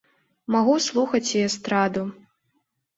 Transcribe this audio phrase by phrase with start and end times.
[0.55, 2.03] Магу слухаць і эстраду.